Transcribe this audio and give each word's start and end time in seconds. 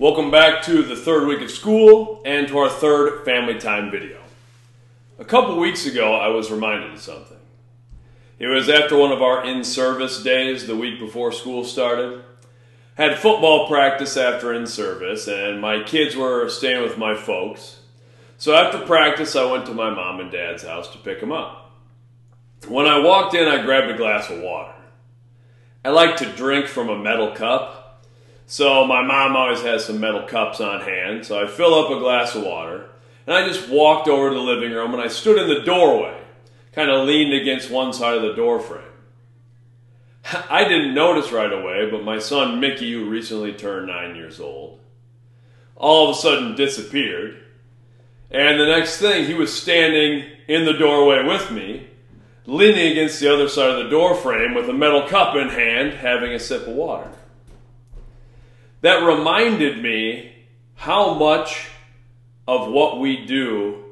Welcome 0.00 0.30
back 0.30 0.62
to 0.62 0.84
the 0.84 0.94
third 0.94 1.26
week 1.26 1.40
of 1.40 1.50
school 1.50 2.22
and 2.24 2.46
to 2.46 2.58
our 2.58 2.68
third 2.68 3.24
family 3.24 3.58
time 3.58 3.90
video. 3.90 4.20
A 5.18 5.24
couple 5.24 5.58
weeks 5.58 5.86
ago, 5.86 6.14
I 6.14 6.28
was 6.28 6.52
reminded 6.52 6.92
of 6.92 7.00
something. 7.00 7.36
It 8.38 8.46
was 8.46 8.68
after 8.68 8.96
one 8.96 9.10
of 9.10 9.22
our 9.22 9.44
in 9.44 9.64
service 9.64 10.22
days 10.22 10.68
the 10.68 10.76
week 10.76 11.00
before 11.00 11.32
school 11.32 11.64
started. 11.64 12.22
Had 12.94 13.18
football 13.18 13.66
practice 13.66 14.16
after 14.16 14.54
in 14.54 14.68
service, 14.68 15.26
and 15.26 15.60
my 15.60 15.82
kids 15.82 16.14
were 16.14 16.48
staying 16.48 16.84
with 16.84 16.96
my 16.96 17.16
folks. 17.16 17.80
So 18.36 18.54
after 18.54 18.78
practice, 18.78 19.34
I 19.34 19.50
went 19.50 19.66
to 19.66 19.74
my 19.74 19.90
mom 19.90 20.20
and 20.20 20.30
dad's 20.30 20.62
house 20.62 20.88
to 20.92 20.98
pick 20.98 21.18
them 21.18 21.32
up. 21.32 21.72
When 22.68 22.86
I 22.86 23.00
walked 23.00 23.34
in, 23.34 23.48
I 23.48 23.64
grabbed 23.64 23.90
a 23.90 23.96
glass 23.96 24.30
of 24.30 24.38
water. 24.38 24.74
I 25.84 25.88
like 25.88 26.14
to 26.18 26.32
drink 26.36 26.68
from 26.68 26.88
a 26.88 26.96
metal 26.96 27.32
cup 27.32 27.77
so 28.50 28.86
my 28.86 29.02
mom 29.02 29.36
always 29.36 29.60
has 29.60 29.84
some 29.84 30.00
metal 30.00 30.22
cups 30.22 30.58
on 30.58 30.80
hand. 30.80 31.26
So 31.26 31.38
I 31.38 31.46
fill 31.46 31.74
up 31.74 31.90
a 31.90 32.00
glass 32.00 32.34
of 32.34 32.44
water 32.44 32.88
and 33.26 33.36
I 33.36 33.46
just 33.46 33.68
walked 33.68 34.08
over 34.08 34.30
to 34.30 34.34
the 34.34 34.40
living 34.40 34.72
room 34.72 34.94
and 34.94 35.02
I 35.02 35.08
stood 35.08 35.38
in 35.38 35.48
the 35.48 35.66
doorway, 35.66 36.18
kind 36.72 36.90
of 36.90 37.06
leaned 37.06 37.34
against 37.34 37.70
one 37.70 37.92
side 37.92 38.16
of 38.16 38.22
the 38.22 38.32
door 38.32 38.58
frame. 38.58 38.80
I 40.48 40.64
didn't 40.64 40.94
notice 40.94 41.30
right 41.30 41.52
away, 41.52 41.90
but 41.90 42.04
my 42.04 42.18
son 42.18 42.58
Mickey, 42.58 42.90
who 42.90 43.10
recently 43.10 43.52
turned 43.52 43.88
nine 43.88 44.16
years 44.16 44.40
old, 44.40 44.80
all 45.76 46.08
of 46.08 46.16
a 46.16 46.18
sudden 46.18 46.56
disappeared. 46.56 47.36
And 48.30 48.58
the 48.58 48.66
next 48.66 48.96
thing, 48.96 49.26
he 49.26 49.34
was 49.34 49.54
standing 49.54 50.24
in 50.48 50.64
the 50.64 50.72
doorway 50.72 51.22
with 51.22 51.50
me, 51.50 51.88
leaning 52.46 52.92
against 52.92 53.20
the 53.20 53.30
other 53.30 53.46
side 53.46 53.72
of 53.72 53.84
the 53.84 53.90
door 53.90 54.14
frame 54.14 54.54
with 54.54 54.70
a 54.70 54.74
metal 54.74 55.06
cup 55.06 55.36
in 55.36 55.50
hand, 55.50 55.92
having 55.92 56.32
a 56.32 56.40
sip 56.40 56.66
of 56.66 56.74
water 56.74 57.10
that 58.80 59.04
reminded 59.04 59.82
me 59.82 60.32
how 60.74 61.14
much 61.14 61.68
of 62.46 62.70
what 62.70 63.00
we 63.00 63.26
do 63.26 63.84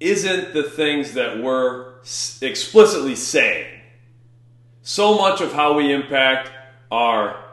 isn't 0.00 0.54
the 0.54 0.62
things 0.62 1.14
that 1.14 1.42
we're 1.42 1.94
explicitly 2.40 3.14
saying. 3.14 3.80
So 4.82 5.16
much 5.16 5.40
of 5.40 5.52
how 5.52 5.74
we 5.74 5.92
impact 5.92 6.50
our 6.90 7.44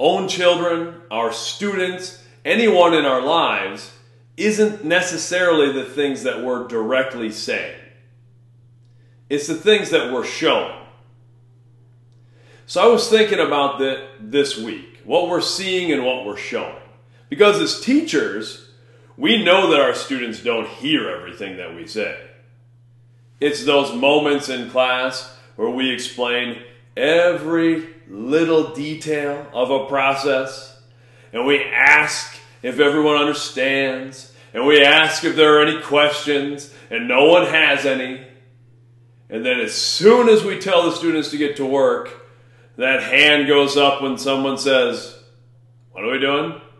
own 0.00 0.28
children, 0.28 1.00
our 1.10 1.32
students, 1.32 2.22
anyone 2.44 2.94
in 2.94 3.04
our 3.04 3.20
lives 3.20 3.92
isn't 4.36 4.84
necessarily 4.84 5.72
the 5.72 5.84
things 5.84 6.24
that 6.24 6.42
we're 6.42 6.66
directly 6.66 7.30
saying. 7.30 7.80
It's 9.28 9.46
the 9.46 9.54
things 9.54 9.90
that 9.90 10.12
we're 10.12 10.24
showing. 10.24 10.76
So 12.66 12.82
I 12.82 12.86
was 12.86 13.08
thinking 13.08 13.38
about 13.38 13.78
that 13.78 14.06
this 14.20 14.56
week 14.58 14.93
what 15.04 15.28
we're 15.28 15.40
seeing 15.40 15.92
and 15.92 16.04
what 16.04 16.24
we're 16.24 16.36
showing. 16.36 16.82
Because 17.28 17.60
as 17.60 17.80
teachers, 17.80 18.70
we 19.16 19.44
know 19.44 19.70
that 19.70 19.80
our 19.80 19.94
students 19.94 20.42
don't 20.42 20.68
hear 20.68 21.08
everything 21.08 21.56
that 21.56 21.74
we 21.74 21.86
say. 21.86 22.18
It's 23.40 23.64
those 23.64 23.94
moments 23.94 24.48
in 24.48 24.70
class 24.70 25.36
where 25.56 25.70
we 25.70 25.90
explain 25.90 26.62
every 26.96 27.88
little 28.08 28.74
detail 28.74 29.46
of 29.52 29.70
a 29.70 29.86
process 29.86 30.74
and 31.34 31.44
we 31.44 31.64
ask 31.64 32.38
if 32.62 32.78
everyone 32.78 33.16
understands 33.16 34.32
and 34.54 34.64
we 34.64 34.82
ask 34.82 35.24
if 35.24 35.34
there 35.34 35.58
are 35.58 35.66
any 35.66 35.82
questions 35.82 36.72
and 36.90 37.08
no 37.08 37.28
one 37.28 37.46
has 37.46 37.84
any. 37.84 38.24
And 39.28 39.44
then 39.44 39.58
as 39.58 39.74
soon 39.74 40.28
as 40.28 40.44
we 40.44 40.60
tell 40.60 40.84
the 40.84 40.96
students 40.96 41.30
to 41.30 41.36
get 41.36 41.56
to 41.56 41.66
work, 41.66 42.23
that 42.76 43.02
hand 43.02 43.46
goes 43.46 43.76
up 43.76 44.02
when 44.02 44.18
someone 44.18 44.58
says, 44.58 45.16
What 45.92 46.04
are 46.04 46.12
we 46.12 46.18
doing? 46.18 46.60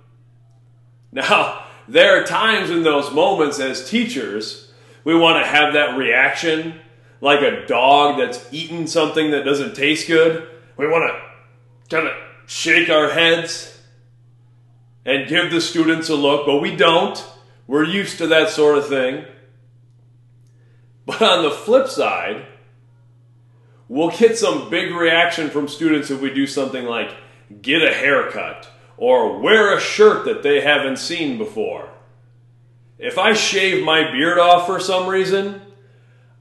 Now, 1.13 1.65
there 1.87 2.21
are 2.21 2.27
times 2.27 2.71
in 2.71 2.83
those 2.83 3.13
moments 3.13 3.61
as 3.61 3.89
teachers, 3.89 4.73
we 5.05 5.15
want 5.15 5.45
to 5.45 5.49
have 5.49 5.75
that 5.75 5.97
reaction 5.97 6.81
like 7.21 7.41
a 7.41 7.65
dog 7.67 8.19
that's 8.19 8.45
eaten 8.53 8.89
something 8.89 9.31
that 9.31 9.45
doesn't 9.45 9.77
taste 9.77 10.09
good. 10.09 10.49
We 10.77 10.89
want 10.89 11.11
to 11.11 11.97
kind 11.97 12.09
of 12.09 12.15
shake 12.47 12.91
our 12.91 13.11
heads 13.11 13.81
and 15.07 15.29
give 15.29 15.51
the 15.51 15.61
students 15.61 16.09
a 16.09 16.17
look, 16.17 16.47
but 16.47 16.61
we 16.61 16.75
don't. 16.75 17.25
We're 17.67 17.85
used 17.85 18.19
to 18.19 18.27
that 18.29 18.51
sort 18.51 18.79
of 18.79 18.89
thing. 18.89 19.25
But 21.07 21.23
on 21.23 21.45
the 21.45 21.51
flip 21.51 21.89
side, 21.89 22.47
we'll 23.89 24.11
get 24.11 24.39
some 24.39 24.71
big 24.71 24.93
reaction 24.93 25.51
from 25.51 25.69
students 25.69 26.11
if 26.11 26.21
we 26.21 26.33
do 26.33 26.47
something 26.47 26.85
like 26.85 27.15
get 27.63 27.83
a 27.83 27.93
haircut 27.93 28.69
or 28.97 29.39
wear 29.39 29.77
a 29.77 29.81
shirt 29.81 30.25
that 30.25 30.43
they 30.43 30.61
haven't 30.61 30.99
seen 30.99 31.39
before. 31.39 31.89
If 32.99 33.19
I 33.19 33.35
shave 33.35 33.85
my 33.85 34.13
beard 34.13 34.39
off 34.39 34.67
for 34.67 34.81
some 34.81 35.09
reason, 35.09 35.61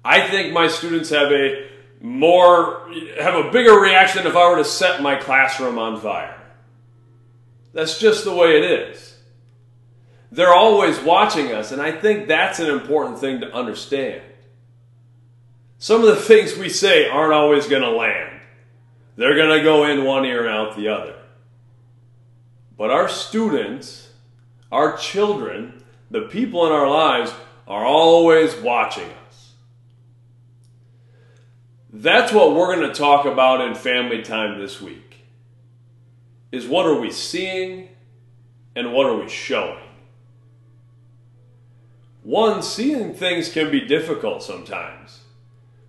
I 0.05 0.27
think 0.27 0.53
my 0.53 0.67
students 0.67 1.09
have 1.09 1.31
a 1.31 1.67
more 1.99 2.89
have 3.19 3.33
a 3.35 3.49
bigger 3.51 3.79
reaction 3.79 4.27
if 4.27 4.35
I 4.35 4.49
were 4.49 4.57
to 4.57 4.65
set 4.65 5.01
my 5.01 5.15
classroom 5.15 5.79
on 5.79 5.99
fire. 5.99 6.39
That's 7.73 7.97
just 7.97 8.23
the 8.23 8.35
way 8.35 8.57
it 8.57 8.63
is. 8.63 9.17
They're 10.31 10.53
always 10.53 10.99
watching 10.99 11.53
us, 11.53 11.71
and 11.71 11.81
I 11.81 11.91
think 11.91 12.27
that's 12.27 12.59
an 12.59 12.69
important 12.69 13.19
thing 13.19 13.41
to 13.41 13.53
understand. 13.53 14.21
Some 15.83 15.99
of 15.99 16.07
the 16.07 16.15
things 16.15 16.55
we 16.55 16.69
say 16.69 17.09
aren't 17.09 17.33
always 17.33 17.67
going 17.67 17.81
to 17.81 17.89
land. 17.89 18.39
They're 19.17 19.35
going 19.35 19.59
to 19.59 19.61
go 19.61 19.83
in 19.83 20.05
one 20.05 20.23
ear 20.23 20.45
and 20.45 20.55
out 20.55 20.77
the 20.77 20.87
other. 20.87 21.13
But 22.77 22.89
our 22.89 23.09
students, 23.09 24.07
our 24.71 24.95
children, 24.95 25.83
the 26.09 26.21
people 26.21 26.65
in 26.65 26.71
our 26.71 26.89
lives 26.89 27.33
are 27.67 27.83
always 27.83 28.55
watching 28.55 29.09
us. 29.27 29.51
That's 31.91 32.31
what 32.31 32.55
we're 32.55 32.77
going 32.77 32.87
to 32.87 32.95
talk 32.95 33.25
about 33.25 33.59
in 33.59 33.75
family 33.75 34.21
time 34.21 34.61
this 34.61 34.79
week. 34.79 35.25
Is 36.53 36.65
what 36.65 36.85
are 36.85 36.97
we 36.97 37.11
seeing 37.11 37.89
and 38.73 38.93
what 38.93 39.05
are 39.05 39.17
we 39.17 39.27
showing? 39.27 39.83
One, 42.21 42.63
seeing 42.63 43.13
things 43.13 43.51
can 43.51 43.69
be 43.69 43.81
difficult 43.81 44.43
sometimes 44.43 45.22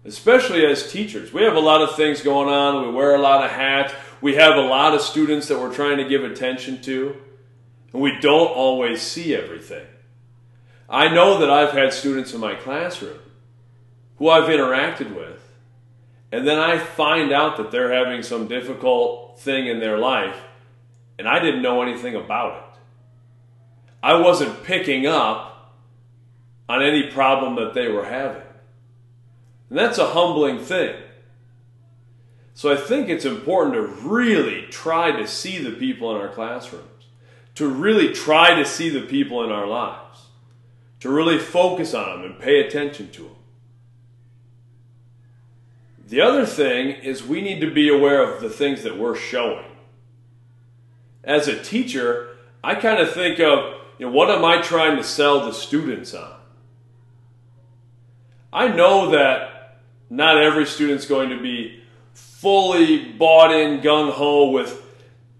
especially 0.05 0.67
as 0.67 0.91
teachers. 0.91 1.33
We 1.33 1.43
have 1.43 1.57
a 1.57 1.61
lot 1.61 1.83
of 1.83 1.97
things 1.97 2.21
going 2.21 2.49
on. 2.49 2.87
We 2.87 2.93
wear 2.93 3.15
a 3.15 3.21
lot 3.21 3.45
of 3.45 3.51
hats. 3.51 3.95
We 4.21 4.35
have 4.37 4.57
a 4.57 4.63
lot 4.63 4.95
of 4.95 5.01
students 5.01 5.49
that 5.49 5.59
we're 5.59 5.75
trying 5.75 5.99
to 5.99 6.09
give 6.09 6.25
attention 6.25 6.81
to, 6.83 7.17
and 7.93 8.03
we 8.03 8.19
don't 8.21 8.49
always 8.49 9.03
see 9.03 9.35
everything. 9.35 9.87
I 10.89 11.13
know 11.13 11.39
that 11.39 11.51
I've 11.51 11.73
had 11.73 11.93
students 11.93 12.33
in 12.35 12.41
my 12.41 12.55
classroom 12.55 13.19
who 14.17 14.29
I've 14.29 14.49
interacted 14.49 15.15
with, 15.15 15.41
and 16.31 16.47
then 16.47 16.59
I 16.59 16.79
find 16.79 17.33
out 17.33 17.57
that 17.57 17.71
they're 17.71 17.93
having 17.93 18.23
some 18.23 18.47
difficult 18.47 19.41
thing 19.41 19.67
in 19.67 19.81
their 19.81 19.99
life, 19.99 20.37
and 21.19 21.29
I 21.29 21.39
didn't 21.39 21.63
know 21.63 21.83
anything 21.83 22.15
about 22.15 22.57
it. 22.57 22.81
I 24.03 24.15
wasn't 24.15 24.65
picking 24.65 25.07
up 25.07 25.75
on 26.69 26.83
any 26.83 27.11
problem 27.11 27.57
that 27.57 27.75
they 27.75 27.89
were 27.89 28.05
having. 28.05 28.43
And 29.69 29.79
that's 29.79 29.99
a 29.99 30.09
humbling 30.09 30.59
thing. 30.59 30.95
So 32.55 32.73
I 32.73 32.77
think 32.77 33.09
it's 33.09 33.25
important 33.25 33.75
to 33.75 33.83
really 34.09 34.67
try 34.71 35.11
to 35.11 35.27
see 35.27 35.59
the 35.59 35.73
people 35.73 36.15
in 36.15 36.21
our 36.21 36.29
classrooms, 36.29 37.07
to 37.57 37.69
really 37.69 38.13
try 38.13 38.55
to 38.55 38.65
see 38.65 38.89
the 38.89 39.01
people 39.01 39.43
in 39.43 39.51
our 39.51 39.67
lives, 39.67 40.27
to 41.01 41.11
really 41.11 41.39
focus 41.39 41.95
on 41.95 42.23
them 42.23 42.31
and 42.31 42.41
pay 42.41 42.61
attention 42.61 43.11
to 43.11 43.23
them. 43.23 43.37
The 46.07 46.21
other 46.21 46.47
thing 46.47 46.91
is 46.91 47.25
we 47.25 47.41
need 47.41 47.61
to 47.61 47.71
be 47.73 47.89
aware 47.89 48.23
of 48.23 48.41
the 48.41 48.51
things 48.51 48.83
that 48.85 48.99
we're 48.99 49.17
showing. 49.17 49.65
As 51.25 51.49
a 51.49 51.61
teacher, 51.61 52.37
I 52.63 52.77
kind 52.77 53.01
of 53.01 53.13
think 53.13 53.41
of, 53.41 53.81
you 53.99 54.07
know, 54.07 54.13
what 54.13 54.31
am 54.31 54.45
I 54.45 54.61
trying 54.61 54.97
to 54.97 55.03
sell 55.03 55.45
the 55.45 55.53
students 55.53 56.15
on? 56.15 56.37
I 58.53 58.69
know 58.69 59.11
that 59.11 59.54
not 60.11 60.37
every 60.37 60.67
student's 60.67 61.07
going 61.07 61.31
to 61.31 61.41
be 61.41 61.83
fully 62.13 63.13
bought 63.13 63.53
in 63.53 63.81
gung 63.81 64.13
ho 64.13 64.51
with 64.51 64.83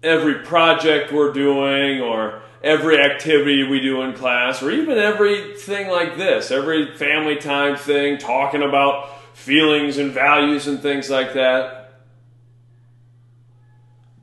every 0.01 0.35
project 0.35 1.11
we're 1.11 1.31
doing 1.31 2.01
or 2.01 2.41
every 2.63 2.99
activity 2.99 3.63
we 3.63 3.79
do 3.79 4.01
in 4.01 4.13
class 4.13 4.63
or 4.63 4.71
even 4.71 4.97
everything 4.97 5.87
like 5.87 6.17
this, 6.17 6.49
every 6.51 6.95
family 6.95 7.35
time 7.35 7.75
thing, 7.75 8.17
talking 8.17 8.63
about 8.63 9.09
feelings 9.35 9.97
and 9.97 10.11
values 10.11 10.65
and 10.67 10.79
things 10.79 11.09
like 11.09 11.33
that. 11.33 11.93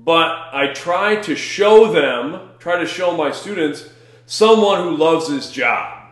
But 0.00 0.48
I 0.52 0.72
try 0.74 1.16
to 1.16 1.36
show 1.36 1.92
them, 1.92 2.50
try 2.58 2.78
to 2.78 2.86
show 2.86 3.16
my 3.16 3.30
students 3.30 3.88
someone 4.26 4.82
who 4.82 4.96
loves 4.96 5.28
his 5.28 5.50
job, 5.52 6.08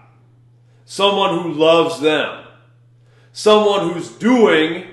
someone 0.85 1.43
who 1.43 1.53
loves 1.53 2.01
them 2.01 2.40
someone 3.33 3.91
who's 3.91 4.09
doing 4.11 4.87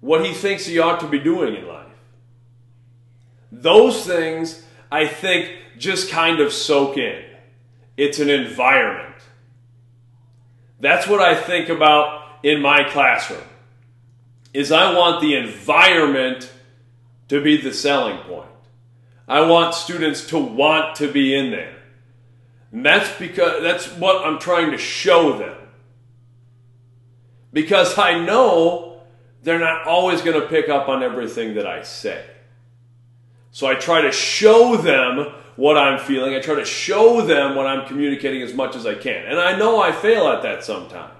what 0.00 0.24
he 0.24 0.32
thinks 0.32 0.66
he 0.66 0.78
ought 0.78 1.00
to 1.00 1.08
be 1.08 1.18
doing 1.18 1.56
in 1.56 1.66
life. 1.66 1.86
Those 3.52 4.06
things 4.06 4.62
I 4.90 5.06
think, 5.06 5.56
just 5.78 6.10
kind 6.10 6.40
of 6.40 6.52
soak 6.52 6.96
in. 6.96 7.22
It's 7.96 8.18
an 8.18 8.28
environment. 8.28 9.14
That's 10.80 11.06
what 11.06 11.20
I 11.20 11.40
think 11.40 11.68
about 11.68 12.22
in 12.42 12.60
my 12.60 12.84
classroom. 12.84 13.42
Is 14.52 14.72
I 14.72 14.94
want 14.94 15.20
the 15.20 15.36
environment 15.36 16.50
to 17.28 17.42
be 17.42 17.60
the 17.60 17.72
selling 17.72 18.18
point. 18.18 18.48
I 19.28 19.42
want 19.42 19.74
students 19.74 20.26
to 20.28 20.38
want 20.38 20.96
to 20.96 21.10
be 21.10 21.34
in 21.34 21.50
there. 21.52 21.76
And 22.72 22.84
that's 22.84 23.16
because 23.18 23.62
that's 23.62 23.86
what 23.86 24.26
I'm 24.26 24.38
trying 24.38 24.72
to 24.72 24.78
show 24.78 25.38
them. 25.38 25.56
Because 27.52 27.98
I 27.98 28.24
know 28.24 29.00
they're 29.42 29.58
not 29.58 29.86
always 29.86 30.22
going 30.22 30.40
to 30.40 30.46
pick 30.46 30.68
up 30.68 30.88
on 30.88 31.02
everything 31.02 31.54
that 31.54 31.66
I 31.66 31.82
say. 31.82 32.24
So 33.52 33.66
I 33.66 33.74
try 33.74 34.02
to 34.02 34.12
show 34.12 34.76
them 34.76 35.32
what 35.56 35.76
I'm 35.76 35.98
feeling. 35.98 36.34
I 36.34 36.40
try 36.40 36.54
to 36.54 36.64
show 36.64 37.22
them 37.22 37.56
what 37.56 37.66
I'm 37.66 37.86
communicating 37.86 38.42
as 38.42 38.54
much 38.54 38.76
as 38.76 38.86
I 38.86 38.94
can. 38.94 39.26
And 39.26 39.38
I 39.38 39.58
know 39.58 39.80
I 39.80 39.92
fail 39.92 40.28
at 40.28 40.42
that 40.42 40.64
sometimes. 40.64 41.14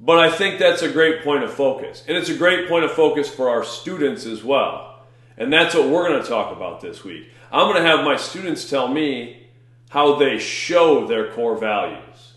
But 0.00 0.18
I 0.18 0.30
think 0.30 0.58
that's 0.58 0.80
a 0.80 0.90
great 0.90 1.22
point 1.22 1.44
of 1.44 1.52
focus. 1.52 2.04
And 2.08 2.16
it's 2.16 2.30
a 2.30 2.36
great 2.36 2.68
point 2.68 2.84
of 2.84 2.92
focus 2.92 3.28
for 3.28 3.50
our 3.50 3.62
students 3.62 4.24
as 4.24 4.42
well. 4.42 5.00
And 5.36 5.52
that's 5.52 5.74
what 5.74 5.88
we're 5.88 6.08
going 6.08 6.22
to 6.22 6.28
talk 6.28 6.56
about 6.56 6.80
this 6.80 7.04
week. 7.04 7.28
I'm 7.52 7.70
going 7.70 7.82
to 7.82 7.88
have 7.88 8.04
my 8.04 8.16
students 8.16 8.68
tell 8.68 8.88
me 8.88 9.48
how 9.90 10.16
they 10.16 10.38
show 10.38 11.06
their 11.06 11.32
core 11.32 11.58
values. 11.58 12.29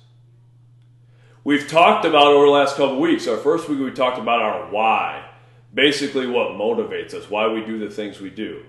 We've 1.43 1.67
talked 1.67 2.05
about 2.05 2.27
over 2.27 2.45
the 2.45 2.51
last 2.51 2.77
couple 2.77 2.99
weeks. 2.99 3.27
Our 3.27 3.37
first 3.37 3.67
week 3.67 3.79
we 3.79 3.91
talked 3.91 4.17
about 4.17 4.41
our 4.41 4.71
why, 4.71 5.25
basically 5.73 6.25
what 6.25 6.51
motivates 6.51 7.13
us, 7.13 7.29
why 7.29 7.47
we 7.47 7.65
do 7.65 7.77
the 7.77 7.89
things 7.89 8.21
we 8.21 8.29
do. 8.29 8.63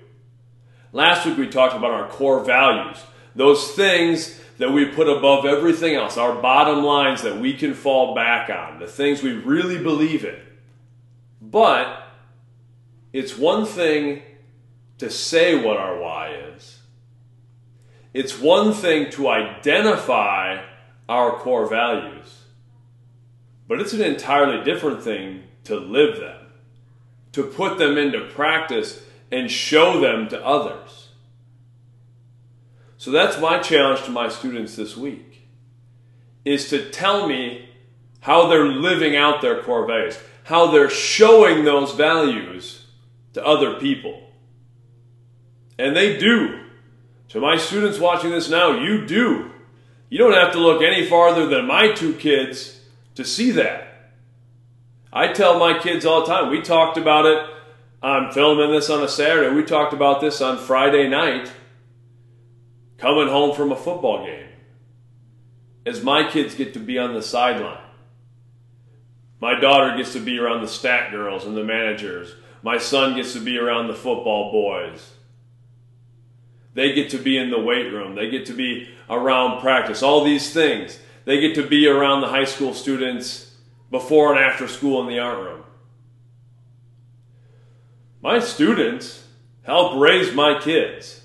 Last 0.92 1.24
week 1.24 1.38
we 1.38 1.48
talked 1.48 1.76
about 1.76 1.92
our 1.92 2.08
core 2.08 2.42
values, 2.44 2.98
those 3.34 3.72
things 3.72 4.40
that 4.58 4.72
we 4.72 4.86
put 4.86 5.08
above 5.08 5.44
everything 5.44 5.94
else, 5.94 6.16
our 6.16 6.40
bottom 6.40 6.84
lines 6.84 7.22
that 7.22 7.38
we 7.38 7.54
can 7.54 7.74
fall 7.74 8.14
back 8.14 8.50
on, 8.50 8.78
the 8.78 8.86
things 8.86 9.22
we 9.22 9.32
really 9.32 9.78
believe 9.78 10.24
in. 10.24 10.38
But 11.40 12.08
it's 13.12 13.36
one 13.36 13.66
thing 13.66 14.22
to 14.98 15.10
say 15.10 15.64
what 15.64 15.76
our 15.76 15.98
why 15.98 16.34
is, 16.54 16.80
it's 18.12 18.40
one 18.40 18.72
thing 18.72 19.10
to 19.10 19.28
identify 19.28 20.64
our 21.08 21.38
core 21.38 21.66
values, 21.66 22.43
but 23.66 23.80
it's 23.80 23.92
an 23.92 24.02
entirely 24.02 24.62
different 24.64 25.02
thing 25.02 25.44
to 25.64 25.76
live 25.76 26.18
them, 26.20 26.46
to 27.32 27.44
put 27.44 27.78
them 27.78 27.96
into 27.96 28.20
practice 28.26 29.02
and 29.30 29.50
show 29.50 30.00
them 30.00 30.28
to 30.28 30.44
others. 30.44 31.08
So 32.98 33.10
that's 33.10 33.40
my 33.40 33.58
challenge 33.58 34.04
to 34.04 34.10
my 34.10 34.28
students 34.28 34.76
this 34.76 34.96
week 34.96 35.34
is 36.44 36.68
to 36.70 36.90
tell 36.90 37.26
me 37.26 37.68
how 38.20 38.46
they're 38.46 38.66
living 38.66 39.16
out 39.16 39.40
their 39.40 39.62
core 39.62 39.86
values, 39.86 40.18
how 40.44 40.70
they're 40.70 40.90
showing 40.90 41.64
those 41.64 41.92
values 41.92 42.86
to 43.32 43.44
other 43.44 43.74
people. 43.74 44.30
And 45.78 45.96
they 45.96 46.18
do. 46.18 46.60
To 47.30 47.40
my 47.40 47.56
students 47.56 47.98
watching 47.98 48.30
this 48.30 48.48
now, 48.48 48.80
you 48.80 49.06
do. 49.06 49.50
You 50.08 50.18
don't 50.18 50.34
have 50.34 50.52
to 50.52 50.60
look 50.60 50.82
any 50.82 51.06
farther 51.06 51.46
than 51.46 51.66
my 51.66 51.92
two 51.92 52.14
kids 52.14 52.80
to 53.14 53.24
see 53.24 53.50
that. 53.52 53.88
I 55.12 55.32
tell 55.32 55.58
my 55.58 55.78
kids 55.78 56.04
all 56.04 56.20
the 56.20 56.26
time, 56.26 56.50
we 56.50 56.60
talked 56.60 56.96
about 56.96 57.26
it. 57.26 57.38
I'm 58.02 58.32
filming 58.32 58.70
this 58.70 58.90
on 58.90 59.02
a 59.02 59.08
Saturday. 59.08 59.54
We 59.54 59.62
talked 59.62 59.94
about 59.94 60.20
this 60.20 60.40
on 60.40 60.58
Friday 60.58 61.08
night 61.08 61.50
coming 62.98 63.28
home 63.28 63.54
from 63.54 63.72
a 63.72 63.76
football 63.76 64.24
game 64.24 64.48
as 65.86 66.02
my 66.02 66.28
kids 66.28 66.54
get 66.54 66.74
to 66.74 66.80
be 66.80 66.98
on 66.98 67.14
the 67.14 67.22
sideline. 67.22 67.80
My 69.40 69.58
daughter 69.58 69.96
gets 69.96 70.12
to 70.14 70.20
be 70.20 70.38
around 70.38 70.62
the 70.62 70.68
stat 70.68 71.10
girls 71.10 71.44
and 71.44 71.56
the 71.56 71.64
managers. 71.64 72.34
My 72.62 72.78
son 72.78 73.14
gets 73.14 73.34
to 73.34 73.40
be 73.40 73.58
around 73.58 73.88
the 73.88 73.94
football 73.94 74.50
boys. 74.50 75.12
They 76.72 76.92
get 76.92 77.10
to 77.10 77.18
be 77.18 77.36
in 77.36 77.50
the 77.50 77.60
weight 77.60 77.92
room. 77.92 78.14
They 78.14 78.30
get 78.30 78.46
to 78.46 78.52
be 78.52 78.88
around 79.08 79.60
practice. 79.60 80.02
All 80.02 80.24
these 80.24 80.52
things. 80.52 80.98
They 81.24 81.40
get 81.40 81.54
to 81.54 81.66
be 81.66 81.86
around 81.86 82.20
the 82.20 82.28
high 82.28 82.44
school 82.44 82.74
students 82.74 83.56
before 83.90 84.34
and 84.34 84.44
after 84.44 84.68
school 84.68 85.00
in 85.02 85.08
the 85.08 85.18
art 85.18 85.38
room. 85.38 85.64
My 88.20 88.38
students 88.38 89.26
help 89.62 90.00
raise 90.00 90.34
my 90.34 90.58
kids. 90.58 91.22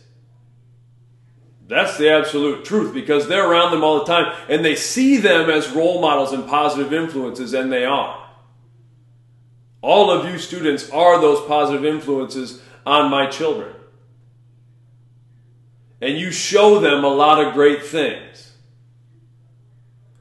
That's 1.68 1.98
the 1.98 2.10
absolute 2.10 2.66
truth 2.66 2.94
because 2.94 3.28
they're 3.28 3.50
around 3.50 3.72
them 3.72 3.84
all 3.84 4.00
the 4.00 4.06
time 4.06 4.36
and 4.50 4.66
they 4.66 4.76
see 4.76 5.18
them 5.18 5.50
as 5.50 5.70
role 5.70 6.02
models 6.02 6.34
and 6.34 6.48
positive 6.48 6.92
influences, 6.94 7.54
and 7.54 7.72
they 7.72 7.86
are. 7.86 8.28
All 9.82 10.12
of 10.12 10.30
you 10.30 10.38
students 10.38 10.90
are 10.90 11.22
those 11.22 11.46
positive 11.48 11.86
influences 11.86 12.62
on 12.86 13.12
my 13.12 13.28
children. 13.28 13.76
And 16.02 16.18
you 16.18 16.32
show 16.32 16.80
them 16.80 17.04
a 17.04 17.10
lot 17.10 17.46
of 17.46 17.54
great 17.54 17.86
things. 17.86 18.49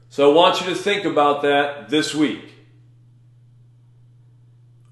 So 0.09 0.29
I 0.29 0.33
want 0.33 0.59
you 0.59 0.67
to 0.67 0.75
think 0.75 1.05
about 1.05 1.43
that 1.43 1.89
this 1.89 2.15
week. 2.15 2.53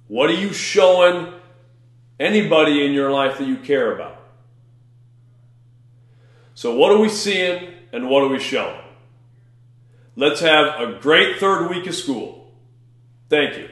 What 0.08 0.30
are 0.30 0.34
you 0.34 0.54
showing 0.54 1.34
anybody 2.20 2.86
in 2.86 2.94
your 2.94 3.12
life 3.12 3.40
that 3.40 3.48
you 3.48 3.58
care 3.58 3.94
about? 3.94 4.22
So, 6.54 6.76
what 6.76 6.92
are 6.92 6.98
we 6.98 7.10
seeing 7.10 7.74
and 7.92 8.10
what 8.10 8.24
are 8.24 8.30
we 8.30 8.40
showing? 8.40 8.82
Let's 10.16 10.40
have 10.40 10.80
a 10.80 11.00
great 11.00 11.38
third 11.38 11.70
week 11.70 11.86
of 11.88 11.94
school. 11.94 12.52
Thank 13.30 13.58
you. 13.58 13.70